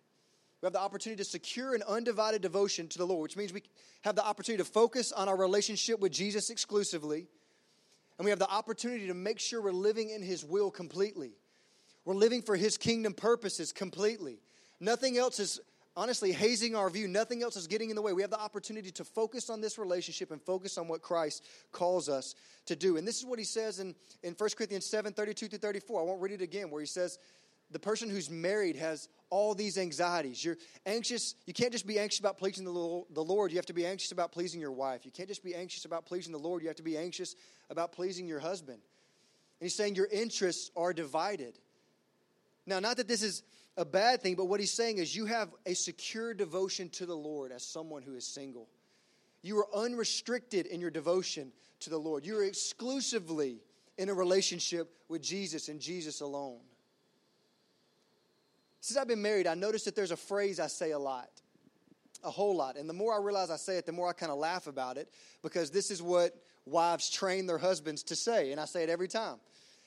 [0.61, 3.65] We have the opportunity to secure an undivided devotion to the Lord, which means we
[4.03, 7.27] have the opportunity to focus on our relationship with Jesus exclusively.
[8.19, 11.33] And we have the opportunity to make sure we're living in His will completely.
[12.05, 14.39] We're living for His kingdom purposes completely.
[14.83, 15.61] Nothing else is
[15.97, 17.07] honestly hazing our view.
[17.07, 18.13] Nothing else is getting in the way.
[18.13, 22.09] We have the opportunity to focus on this relationship and focus on what Christ calls
[22.09, 22.35] us
[22.67, 22.97] to do.
[22.97, 26.01] And this is what he says in, in 1 Corinthians 7 32 through 34.
[26.01, 27.21] I won't read it again, where he says,
[27.71, 30.45] the person who's married has all these anxieties.
[30.45, 31.37] You're anxious.
[31.47, 32.71] You can't just be anxious about pleasing the
[33.23, 33.53] Lord.
[33.53, 35.07] You have to be anxious about pleasing your wife.
[35.07, 36.61] You can't just be anxious about pleasing the Lord.
[36.61, 37.37] You have to be anxious
[37.71, 38.79] about pleasing your husband.
[38.79, 41.57] And he's saying your interests are divided.
[42.67, 43.45] Now, not that this is
[43.77, 47.17] a bad thing, but what he's saying is you have a secure devotion to the
[47.17, 48.69] Lord as someone who is single.
[49.43, 52.25] You are unrestricted in your devotion to the Lord.
[52.27, 53.61] You are exclusively
[53.99, 56.61] in a relationship with Jesus and Jesus alone.
[58.81, 61.31] Since I've been married, I noticed that there's a phrase I say a lot.
[62.25, 62.77] a whole lot.
[62.77, 64.97] And the more I realize I say it, the more I kind of laugh about
[64.97, 65.09] it
[65.43, 66.35] because this is what
[66.67, 68.53] wives train their husbands to say.
[68.53, 69.37] And I say it every time.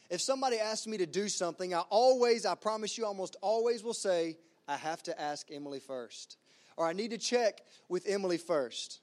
[0.10, 3.94] If somebody asks me to do something, I always, I promise you, almost always will
[3.94, 4.38] say,
[4.68, 6.38] I have to ask Emily first.
[6.78, 9.00] Or I need to check with Emily first.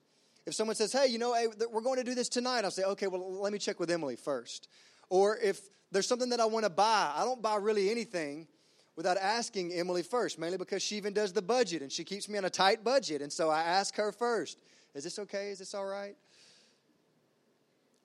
[0.46, 2.84] If someone says, hey, you know, hey, we're going to do this tonight, I'll say,
[2.84, 4.68] okay, well, let me check with Emily first.
[5.08, 5.60] Or if
[5.90, 8.48] there's something that I want to buy, I don't buy really anything
[8.96, 12.38] without asking Emily first, mainly because she even does the budget and she keeps me
[12.38, 13.22] on a tight budget.
[13.22, 14.58] And so I ask her first,
[14.94, 15.50] is this okay?
[15.50, 16.14] Is this all right?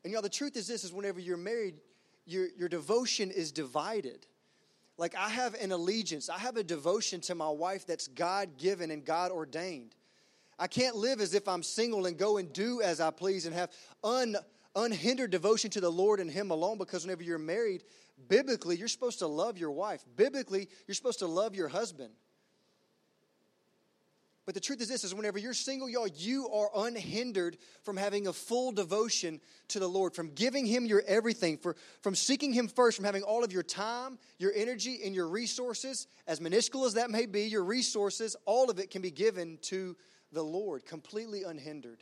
[0.03, 1.75] And y'all, the truth is this is whenever you're married,
[2.27, 4.27] your, your devotion is divided.
[4.97, 8.91] Like I have an allegiance, I have a devotion to my wife that's God given
[8.91, 9.95] and God ordained.
[10.59, 13.53] I can't live as if I'm single and go and do as I please and
[13.53, 13.71] have
[14.03, 14.35] un,
[14.75, 17.83] unhindered devotion to the Lord and Him alone because whenever you're married,
[18.27, 20.03] biblically, you're supposed to love your wife.
[20.15, 22.11] Biblically, you're supposed to love your husband.
[24.47, 28.27] But the truth is this is whenever you're single, y'all, you are unhindered from having
[28.27, 32.69] a full devotion to the Lord, from giving him your everything, for, from seeking him
[32.69, 36.93] first, from having all of your time, your energy, and your resources, as minuscule as
[36.93, 39.97] that may be, your resources, all of it can be given to
[40.31, 42.01] the Lord, completely unhindered.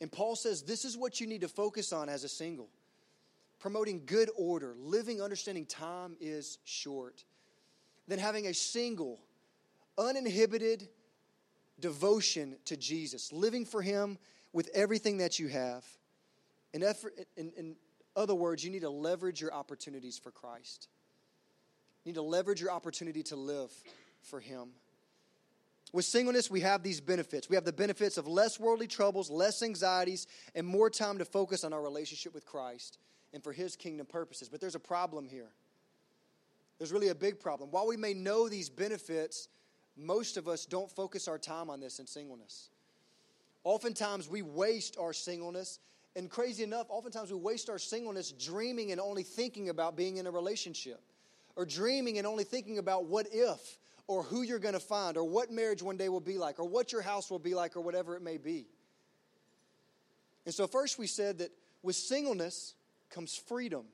[0.00, 2.68] And Paul says this is what you need to focus on as a single
[3.58, 7.24] promoting good order, living understanding time is short.
[8.08, 9.20] Then having a single,
[9.98, 10.88] uninhibited
[11.80, 14.18] devotion to Jesus, living for Him
[14.52, 15.84] with everything that you have.
[16.72, 17.76] In, effort, in, in
[18.16, 20.88] other words, you need to leverage your opportunities for Christ.
[22.04, 23.72] You need to leverage your opportunity to live
[24.22, 24.70] for Him.
[25.92, 27.48] With singleness, we have these benefits.
[27.48, 31.64] We have the benefits of less worldly troubles, less anxieties, and more time to focus
[31.64, 32.98] on our relationship with Christ
[33.32, 34.48] and for His kingdom purposes.
[34.48, 35.48] But there's a problem here.
[36.78, 37.70] There's really a big problem.
[37.70, 39.48] While we may know these benefits,
[40.00, 42.70] most of us don't focus our time on this in singleness.
[43.64, 45.78] Oftentimes, we waste our singleness.
[46.16, 50.26] And crazy enough, oftentimes we waste our singleness dreaming and only thinking about being in
[50.26, 51.00] a relationship,
[51.56, 55.24] or dreaming and only thinking about what if, or who you're going to find, or
[55.24, 57.80] what marriage one day will be like, or what your house will be like, or
[57.80, 58.66] whatever it may be.
[60.46, 62.74] And so, first we said that with singleness
[63.10, 63.84] comes freedom.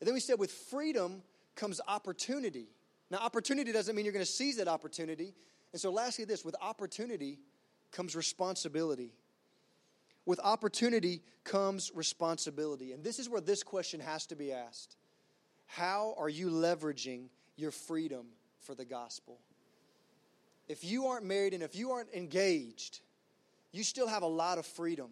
[0.00, 1.22] And then we said with freedom
[1.54, 2.68] comes opportunity.
[3.10, 5.34] Now, opportunity doesn't mean you're going to seize that opportunity.
[5.72, 7.38] And so, lastly, this with opportunity
[7.90, 9.12] comes responsibility.
[10.26, 12.92] With opportunity comes responsibility.
[12.92, 14.96] And this is where this question has to be asked
[15.66, 18.26] How are you leveraging your freedom
[18.60, 19.38] for the gospel.
[20.68, 23.00] If you aren't married and if you aren't engaged,
[23.72, 25.08] you still have a lot of freedom.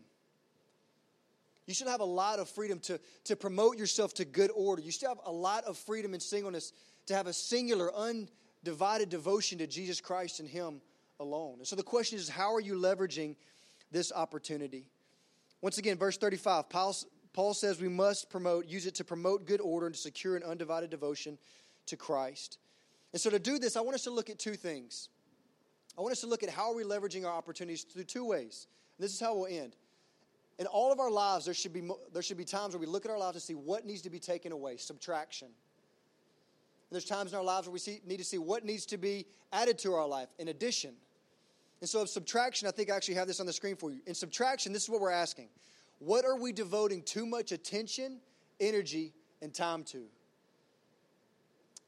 [1.67, 4.81] You still have a lot of freedom to, to promote yourself to good order.
[4.81, 6.73] You still have a lot of freedom in singleness
[7.07, 10.81] to have a singular, undivided devotion to Jesus Christ and Him
[11.21, 11.57] alone.
[11.59, 13.37] And so the question is how are you leveraging
[13.91, 14.91] this opportunity?
[15.63, 16.95] Once again, verse 35, Paul,
[17.33, 20.43] Paul says we must promote, use it to promote good order and to secure an
[20.43, 21.39] undivided devotion
[21.87, 22.59] to Christ.
[23.13, 25.09] And so to do this, I want us to look at two things.
[25.97, 28.67] I want us to look at how are we leveraging our opportunities through two ways.
[28.99, 29.77] And this is how we'll end.
[30.59, 33.05] In all of our lives, there should, be, there should be times where we look
[33.05, 35.49] at our lives and see what needs to be taken away, subtraction.
[36.89, 38.97] And there's times in our lives where we see, need to see what needs to
[38.97, 40.95] be added to our life in addition.
[41.81, 44.01] And so, of subtraction, I think I actually have this on the screen for you.
[44.07, 45.49] In subtraction, this is what we're asking
[45.99, 48.21] What are we devoting too much attention,
[48.61, 50.05] energy, and time to?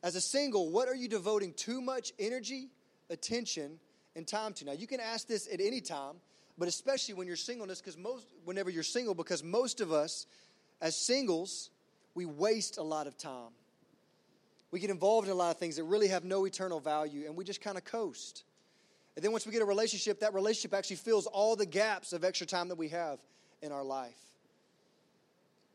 [0.03, 2.69] As a single, what are you devoting too much energy,
[3.11, 3.79] attention,
[4.15, 4.65] and time to?
[4.65, 6.17] Now, you can ask this at any time,
[6.57, 10.27] but especially when you're singleness, because most, whenever you're single, because most of us,
[10.81, 11.71] as singles,
[12.15, 13.51] we waste a lot of time.
[14.71, 17.37] We get involved in a lot of things that really have no eternal value, and
[17.37, 18.45] we just kind of coast.
[19.17, 22.25] And then once we get a relationship, that relationship actually fills all the gaps of
[22.25, 23.19] extra time that we have
[23.63, 24.19] in our life.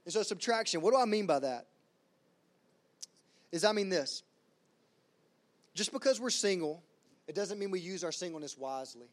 [0.05, 1.65] And so, subtraction, what do I mean by that?
[3.53, 4.23] is I mean this.
[5.75, 6.83] Just because we're single,
[7.27, 9.07] it doesn't mean we use our singleness wisely.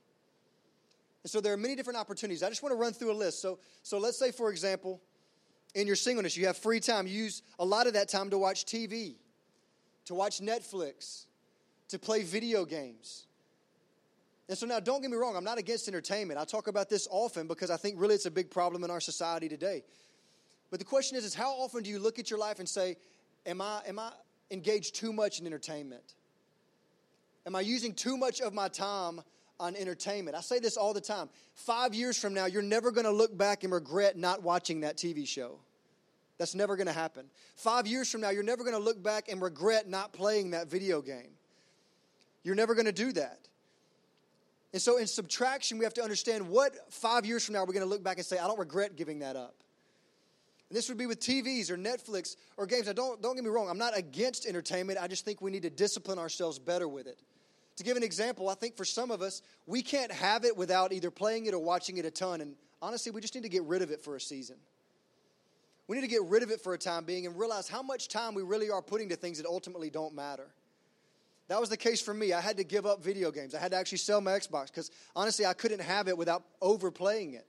[1.23, 2.43] And so there are many different opportunities.
[2.43, 3.43] I just want to run through a list.
[3.43, 5.01] So, so let's say, for example,
[5.75, 7.07] in your singleness, you have free time.
[7.07, 9.17] You use a lot of that time to watch TV,
[10.11, 11.27] to watch Netflix,
[11.89, 13.29] to play video games.
[14.49, 16.41] And so now, don't get me wrong, I'm not against entertainment.
[16.41, 18.99] I talk about this often because I think really it's a big problem in our
[18.99, 19.85] society today.
[20.69, 22.97] But the question is, is how often do you look at your life and say,
[23.47, 24.11] am I, am I
[24.51, 26.17] engage too much in entertainment?
[27.47, 29.21] Am I using too much of my time
[29.61, 30.37] on entertainment?
[30.37, 31.29] I say this all the time.
[31.55, 34.97] Five years from now, you're never going to look back and regret not watching that
[34.97, 35.61] TV show.
[36.41, 37.27] That's never going to happen.
[37.55, 40.71] Five years from now, you're never going to look back and regret not playing that
[40.71, 41.33] video game.
[42.45, 43.41] You're never going to do that.
[44.73, 47.85] And so in subtraction, we have to understand what five years from now we're going
[47.85, 49.55] to look back and say, I don't regret giving that up.
[50.71, 52.87] And this would be with TVs or Netflix or games.
[52.87, 54.99] Now, don't, don't get me wrong, I'm not against entertainment.
[54.99, 57.21] I just think we need to discipline ourselves better with it.
[57.77, 60.95] To give an example, I think for some of us, we can't have it without
[60.95, 62.41] either playing it or watching it a ton.
[62.41, 64.57] And honestly, we just need to get rid of it for a season.
[65.91, 68.07] We need to get rid of it for a time being and realize how much
[68.07, 70.47] time we really are putting to things that ultimately don't matter.
[71.49, 72.33] That was the case for me.
[72.33, 73.57] I had to give up video games.
[73.57, 77.35] I had to actually sell my Xbox because honestly, I couldn't have it without overplaying
[77.35, 77.45] it.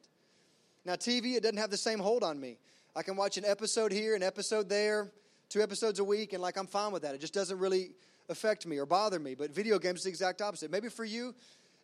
[0.86, 2.58] Now, TV, it doesn't have the same hold on me.
[2.96, 5.12] I can watch an episode here, an episode there,
[5.50, 7.14] two episodes a week, and like I'm fine with that.
[7.14, 7.92] It just doesn't really
[8.28, 9.36] affect me or bother me.
[9.36, 10.72] But video games is the exact opposite.
[10.72, 11.36] Maybe for you,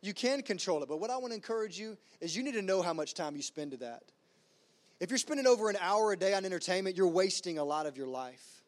[0.01, 0.89] you can control it.
[0.89, 3.35] But what I want to encourage you is you need to know how much time
[3.35, 4.01] you spend to that.
[4.99, 7.97] If you're spending over an hour a day on entertainment, you're wasting a lot of
[7.97, 8.63] your life.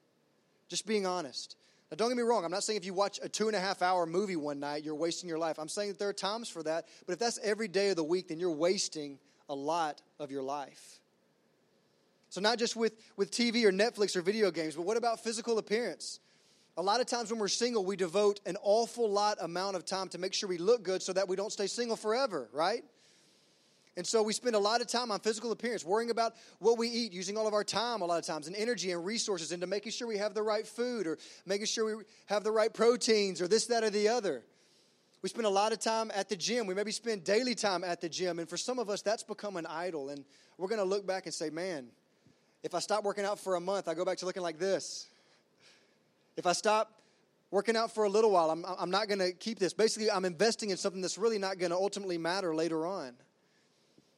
[0.67, 1.55] Just being honest.
[1.89, 2.45] Now, don't get me wrong.
[2.45, 4.83] I'm not saying if you watch a two and a half hour movie one night,
[4.83, 5.57] you're wasting your life.
[5.57, 6.87] I'm saying that there are times for that.
[7.07, 9.17] But if that's every day of the week, then you're wasting
[9.49, 10.99] a lot of your life.
[12.29, 15.57] So, not just with, with TV or Netflix or video games, but what about physical
[15.57, 16.19] appearance?
[16.77, 20.09] A lot of times when we're single, we devote an awful lot amount of time
[20.09, 22.83] to make sure we look good so that we don't stay single forever, right?
[23.97, 26.87] And so we spend a lot of time on physical appearance, worrying about what we
[26.87, 29.67] eat, using all of our time a lot of times and energy and resources into
[29.67, 33.41] making sure we have the right food or making sure we have the right proteins
[33.41, 34.43] or this, that, or the other.
[35.21, 36.65] We spend a lot of time at the gym.
[36.65, 38.39] We maybe spend daily time at the gym.
[38.39, 40.09] And for some of us, that's become an idol.
[40.09, 40.23] And
[40.57, 41.87] we're going to look back and say, man,
[42.63, 45.07] if I stop working out for a month, I go back to looking like this.
[46.37, 47.01] If I stop
[47.51, 49.73] working out for a little while, I'm, I'm not going to keep this.
[49.73, 53.13] Basically, I'm investing in something that's really not going to ultimately matter later on.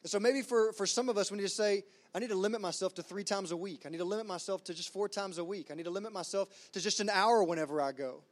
[0.03, 1.83] And so maybe for, for some of us, we need to say,
[2.13, 3.83] I need to limit myself to three times a week.
[3.85, 5.69] I need to limit myself to just four times a week.
[5.71, 8.23] I need to limit myself to just an hour whenever I go.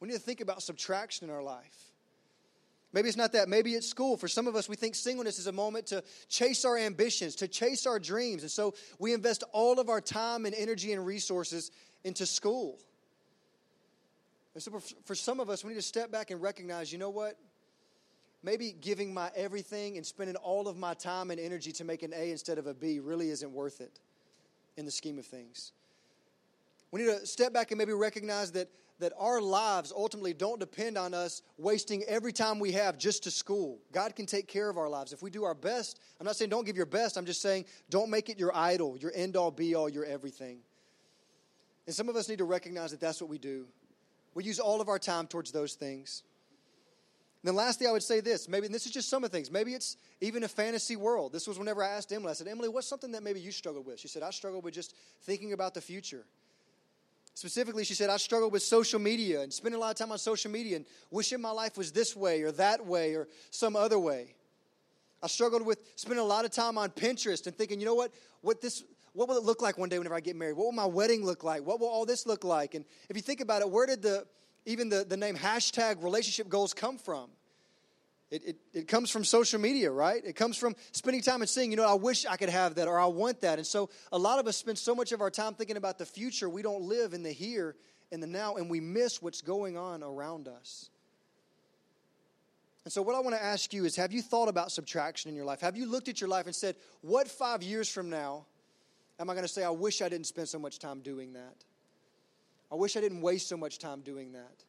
[0.00, 1.92] We need to think about subtraction in our life.
[2.92, 3.48] Maybe it's not that.
[3.48, 4.16] Maybe it's school.
[4.16, 7.48] For some of us, we think singleness is a moment to chase our ambitions, to
[7.48, 8.42] chase our dreams.
[8.42, 11.72] And so we invest all of our time and energy and resources
[12.04, 12.78] into school.
[14.54, 17.10] And so for some of us, we need to step back and recognize you know
[17.10, 17.36] what?
[18.44, 22.12] Maybe giving my everything and spending all of my time and energy to make an
[22.14, 23.98] A instead of a B really isn't worth it
[24.76, 25.72] in the scheme of things.
[26.90, 28.68] We need to step back and maybe recognize that
[29.00, 33.30] that our lives ultimately don't depend on us wasting every time we have just to
[33.30, 33.78] school.
[33.92, 35.12] God can take care of our lives.
[35.12, 37.64] If we do our best, I'm not saying don't give your best, I'm just saying
[37.90, 40.58] don't make it your idol, your end all be all, your everything.
[41.86, 43.66] And some of us need to recognize that that's what we do.
[44.34, 46.22] We use all of our time towards those things.
[47.44, 48.48] And then lastly, I would say this.
[48.48, 49.50] Maybe this is just some of the things.
[49.50, 51.30] Maybe it's even a fantasy world.
[51.30, 52.30] This was whenever I asked Emily.
[52.30, 54.00] I said, Emily, what's something that maybe you struggled with?
[54.00, 56.24] She said, I struggled with just thinking about the future.
[57.34, 60.16] Specifically, she said, I struggle with social media and spending a lot of time on
[60.16, 63.98] social media and wishing my life was this way or that way or some other
[63.98, 64.34] way.
[65.22, 68.10] I struggled with spending a lot of time on Pinterest and thinking, you know what,
[68.40, 70.56] what this what will it look like one day whenever I get married?
[70.56, 71.64] What will my wedding look like?
[71.64, 72.74] What will all this look like?
[72.74, 74.26] And if you think about it, where did the
[74.66, 77.30] even the, the name hashtag relationship goals come from?
[78.34, 80.20] It, it, it, comes from social media, right?
[80.24, 82.88] It comes from spending time and saying, you know, I wish I could have that
[82.88, 83.58] or I want that.
[83.58, 86.04] And so a lot of us spend so much of our time thinking about the
[86.04, 87.76] future, we don't live in the here
[88.10, 90.90] and the now, and we miss what's going on around us.
[92.82, 95.36] And so, what I want to ask you is have you thought about subtraction in
[95.36, 95.60] your life?
[95.60, 98.46] Have you looked at your life and said, what five years from now
[99.20, 101.64] am I going to say, I wish I didn't spend so much time doing that?
[102.72, 104.64] I wish I didn't waste so much time doing that.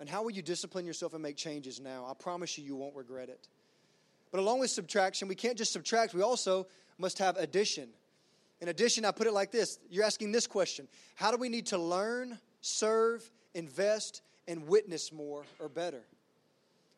[0.00, 2.06] And how will you discipline yourself and make changes now?
[2.10, 3.48] I promise you, you won't regret it.
[4.32, 6.66] But along with subtraction, we can't just subtract, we also
[6.98, 7.88] must have addition.
[8.60, 11.66] In addition, I put it like this you're asking this question How do we need
[11.66, 16.02] to learn, serve, invest, and witness more or better?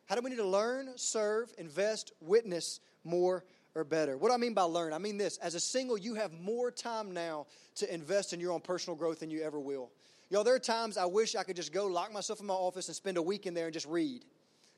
[0.05, 3.43] How do we need to learn, serve, invest, witness more
[3.75, 4.17] or better?
[4.17, 4.93] What do I mean by learn?
[4.93, 8.51] I mean this as a single, you have more time now to invest in your
[8.51, 9.91] own personal growth than you ever will.
[10.33, 12.87] Yo, there are times I wish I could just go lock myself in my office
[12.87, 14.25] and spend a week in there and just read.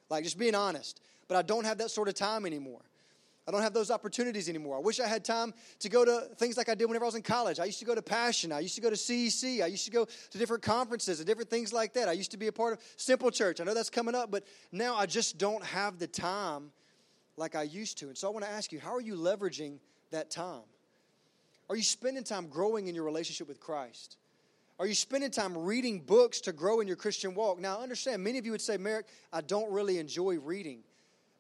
[0.10, 1.00] Like, just being honest.
[1.30, 2.82] But I don't have that sort of time anymore.
[3.48, 4.76] I don't have those opportunities anymore.
[4.76, 7.16] I wish I had time to go to things like I did whenever I was
[7.16, 7.62] in college.
[7.62, 8.52] I used to go to Passion.
[8.52, 9.64] I used to go to CEC.
[9.64, 12.10] I used to go to different conferences and different things like that.
[12.10, 13.62] I used to be a part of Simple Church.
[13.62, 16.70] I know that's coming up, but now I just don't have the time
[17.38, 18.08] like I used to.
[18.08, 19.78] And so I want to ask you, how are you leveraging
[20.12, 20.64] that time?
[21.70, 24.18] Are you spending time growing in your relationship with Christ?
[24.78, 27.60] Are you spending time reading books to grow in your Christian walk?
[27.60, 30.80] Now, I understand, many of you would say, Merrick, I don't really enjoy reading.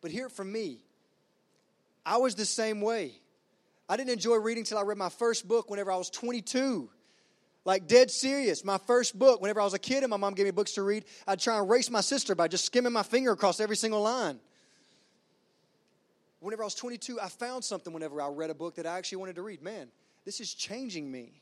[0.01, 0.79] But hear it from me.
[2.05, 3.13] I was the same way.
[3.89, 6.89] I didn't enjoy reading until I read my first book whenever I was 22.
[7.65, 8.63] Like, dead serious.
[8.63, 10.83] My first book, whenever I was a kid and my mom gave me books to
[10.83, 14.01] read, I'd try and race my sister by just skimming my finger across every single
[14.01, 14.39] line.
[16.39, 19.17] Whenever I was 22, I found something whenever I read a book that I actually
[19.17, 19.63] wanted to read.
[19.63, 19.87] Man,
[20.25, 21.41] this is changing me.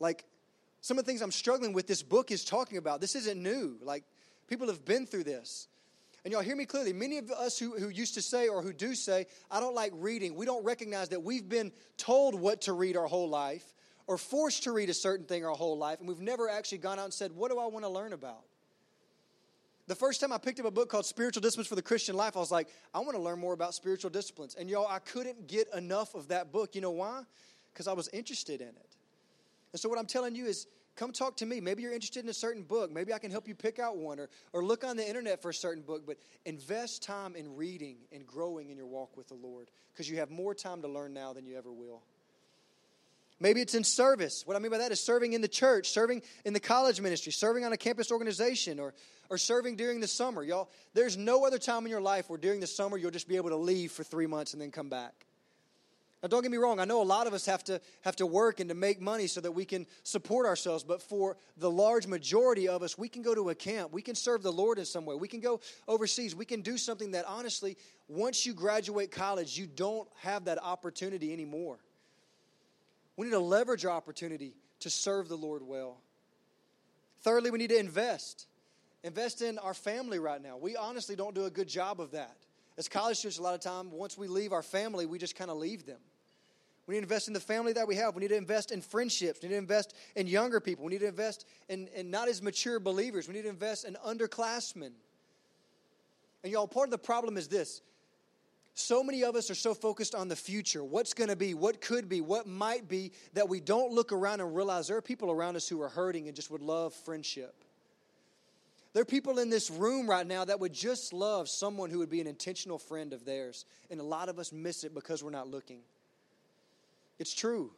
[0.00, 0.24] Like,
[0.88, 3.02] some of the things I'm struggling with, this book is talking about.
[3.02, 3.76] This isn't new.
[3.82, 4.04] Like,
[4.46, 5.68] people have been through this.
[6.24, 6.94] And y'all hear me clearly.
[6.94, 9.92] Many of us who, who used to say or who do say, I don't like
[9.94, 13.74] reading, we don't recognize that we've been told what to read our whole life
[14.06, 16.98] or forced to read a certain thing our whole life, and we've never actually gone
[16.98, 18.44] out and said, What do I want to learn about?
[19.88, 22.34] The first time I picked up a book called Spiritual Disciplines for the Christian Life,
[22.34, 24.54] I was like, I want to learn more about spiritual disciplines.
[24.54, 26.74] And y'all, I couldn't get enough of that book.
[26.74, 27.24] You know why?
[27.74, 28.96] Because I was interested in it.
[29.74, 30.66] And so, what I'm telling you is,
[30.98, 31.60] come talk to me.
[31.60, 32.90] Maybe you're interested in a certain book.
[32.90, 35.50] Maybe I can help you pick out one or, or look on the internet for
[35.50, 36.02] a certain book.
[36.04, 40.18] But invest time in reading and growing in your walk with the Lord because you
[40.18, 42.02] have more time to learn now than you ever will.
[43.40, 44.42] Maybe it's in service.
[44.44, 47.30] What I mean by that is serving in the church, serving in the college ministry,
[47.30, 48.94] serving on a campus organization, or,
[49.30, 50.42] or serving during the summer.
[50.42, 53.36] Y'all, there's no other time in your life where during the summer you'll just be
[53.36, 55.27] able to leave for three months and then come back.
[56.22, 58.26] Now, don't get me wrong, I know a lot of us have to, have to
[58.26, 62.08] work and to make money so that we can support ourselves, but for the large
[62.08, 63.92] majority of us, we can go to a camp.
[63.92, 65.14] We can serve the Lord in some way.
[65.14, 66.34] We can go overseas.
[66.34, 67.76] We can do something that, honestly,
[68.08, 71.78] once you graduate college, you don't have that opportunity anymore.
[73.16, 75.98] We need to leverage our opportunity to serve the Lord well.
[77.20, 78.46] Thirdly, we need to invest.
[79.04, 80.56] Invest in our family right now.
[80.56, 82.36] We honestly don't do a good job of that.
[82.78, 85.50] As college students, a lot of time, once we leave our family, we just kind
[85.50, 85.98] of leave them.
[86.86, 88.14] We need to invest in the family that we have.
[88.14, 89.40] We need to invest in friendships.
[89.42, 90.84] We need to invest in younger people.
[90.84, 93.28] We need to invest in, in not as mature believers.
[93.28, 94.92] We need to invest in underclassmen.
[96.44, 97.82] And y'all, part of the problem is this
[98.74, 101.80] so many of us are so focused on the future what's going to be, what
[101.80, 105.32] could be, what might be that we don't look around and realize there are people
[105.32, 107.64] around us who are hurting and just would love friendship.
[108.92, 112.10] There are people in this room right now that would just love someone who would
[112.10, 113.64] be an intentional friend of theirs.
[113.90, 115.80] And a lot of us miss it because we're not looking.
[117.18, 117.70] It's true.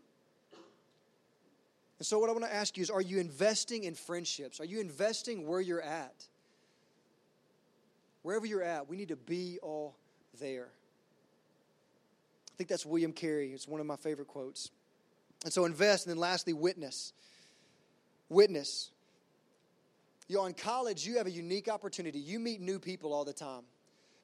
[1.98, 4.60] And so, what I want to ask you is are you investing in friendships?
[4.60, 6.26] Are you investing where you're at?
[8.22, 9.96] Wherever you're at, we need to be all
[10.38, 10.68] there
[12.60, 13.52] I think that's William Carey.
[13.52, 14.70] It's one of my favorite quotes.
[15.44, 17.14] And so invest, and then lastly, witness.
[18.28, 18.90] Witness.
[20.30, 22.20] You know, in college, you have a unique opportunity.
[22.20, 23.62] You meet new people all the time.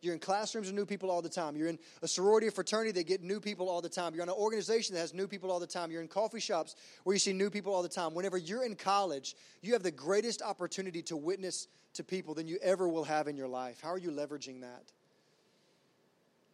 [0.03, 1.57] You're in classrooms with new people all the time.
[1.57, 4.15] You're in a sorority or fraternity that get new people all the time.
[4.15, 5.91] You're in an organization that has new people all the time.
[5.91, 8.15] You're in coffee shops where you see new people all the time.
[8.15, 12.61] Whenever you're in college, you have the greatest opportunity to witness to people than you
[12.63, 13.81] ever will have in your life.
[13.83, 14.93] How are you leveraging that?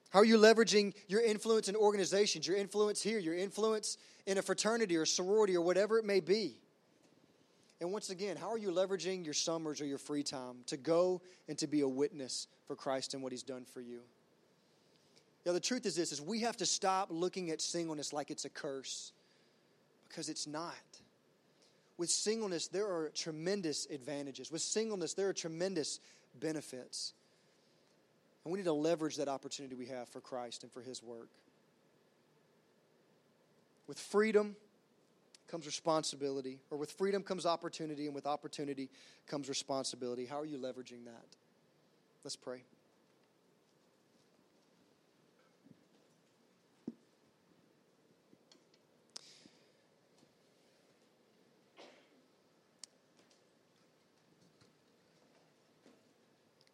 [0.08, 4.42] How are you leveraging your influence in organizations, your influence here, your influence in a
[4.42, 6.61] fraternity or sorority or whatever it may be?
[7.82, 11.20] And once again, how are you leveraging your summers or your free time to go
[11.48, 14.02] and to be a witness for Christ and what he's done for you?
[15.44, 18.44] Yeah, the truth is this is we have to stop looking at singleness like it's
[18.44, 19.10] a curse
[20.08, 20.76] because it's not.
[21.98, 24.52] With singleness, there are tremendous advantages.
[24.52, 25.98] With singleness, there are tremendous
[26.38, 27.14] benefits.
[28.44, 31.30] And we need to leverage that opportunity we have for Christ and for His work.
[33.88, 34.54] With freedom
[35.52, 38.88] comes responsibility, or with freedom comes opportunity, and with opportunity
[39.26, 40.24] comes responsibility.
[40.24, 41.26] How are you leveraging that?
[42.24, 42.62] Let's pray.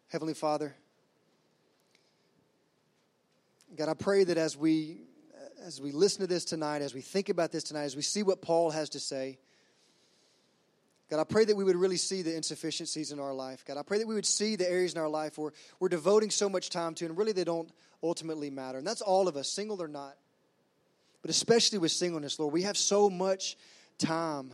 [0.07, 0.73] Heavenly Father,
[3.75, 5.01] God, I pray that as we
[5.65, 8.23] as we listen to this tonight, as we think about this tonight, as we see
[8.23, 9.37] what Paul has to say,
[11.09, 13.65] God, I pray that we would really see the insufficiencies in our life.
[13.65, 16.29] God, I pray that we would see the areas in our life where we're devoting
[16.29, 17.71] so much time to, and really they don't
[18.03, 18.77] ultimately matter.
[18.77, 20.15] And that's all of us, single or not.
[21.21, 23.57] But especially with singleness, Lord, we have so much
[23.97, 24.51] time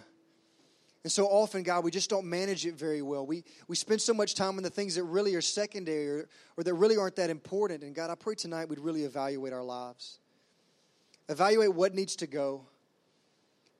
[1.05, 3.27] and so often, God, we just don't manage it very well.
[3.27, 6.27] We, we spend so much time on the things that really are secondary or,
[6.57, 7.83] or that really aren't that important.
[7.83, 10.17] And God, I pray tonight we'd really evaluate our lives,
[11.29, 12.65] evaluate what needs to go.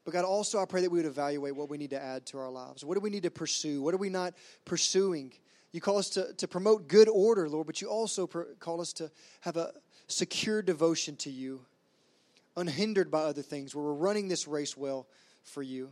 [0.03, 2.37] But God, also I pray that we would evaluate what we need to add to
[2.37, 2.85] our lives.
[2.85, 3.81] What do we need to pursue?
[3.81, 5.33] What are we not pursuing?
[5.71, 9.11] You call us to, to promote good order, Lord, but you also call us to
[9.41, 9.73] have a
[10.07, 11.61] secure devotion to you,
[12.55, 15.07] unhindered by other things, where we're running this race well
[15.43, 15.89] for you.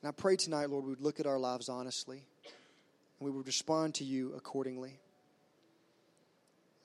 [0.00, 3.46] And I pray tonight, Lord, we would look at our lives honestly and we would
[3.46, 4.98] respond to you accordingly.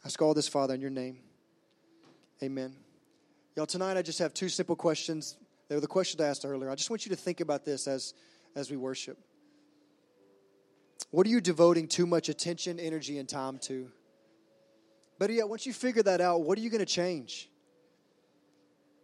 [0.03, 1.19] I ask all this, Father, in your name.
[2.43, 2.86] Amen.
[3.57, 5.35] Y'all, tonight I just have two simple questions
[5.67, 6.69] They were the questions I asked earlier.
[6.69, 8.13] I just want you to think about this as,
[8.55, 9.17] as we worship.
[11.09, 13.91] What are you devoting too much attention, energy, and time to?
[15.17, 17.49] Better yet, once you figure that out, what are you going to change?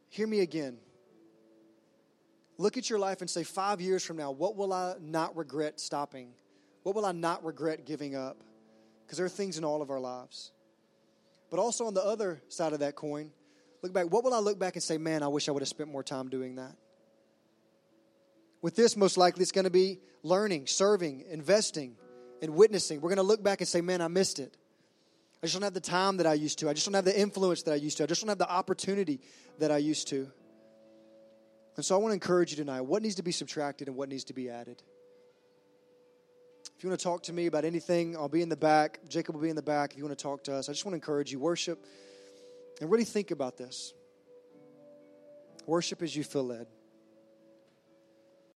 [0.09, 0.77] Hear me again.
[2.59, 5.79] Look at your life and say, five years from now, what will I not regret
[5.79, 6.29] stopping?
[6.83, 8.37] What will I not regret giving up?
[9.03, 10.51] Because there are things in all of our lives.
[11.49, 13.31] But also on the other side of that coin,
[13.83, 14.11] look back.
[14.11, 16.03] What will I look back and say, man, I wish I would have spent more
[16.03, 16.75] time doing that?
[18.61, 21.97] With this, most likely, it's going to be learning, serving, investing,
[22.41, 23.01] and witnessing.
[23.01, 24.55] We're going to look back and say, man, I missed it.
[25.41, 26.69] I just don't have the time that I used to.
[26.69, 28.03] I just don't have the influence that I used to.
[28.03, 29.19] I just don't have the opportunity
[29.59, 30.31] that I used to.
[31.75, 34.07] And so I want to encourage you tonight what needs to be subtracted and what
[34.07, 34.81] needs to be added.
[36.77, 38.99] If you want to talk to me about anything, I'll be in the back.
[39.09, 40.69] Jacob will be in the back if you want to talk to us.
[40.69, 41.83] I just want to encourage you worship
[42.81, 43.93] and really think about this.
[45.65, 46.67] Worship as you feel led.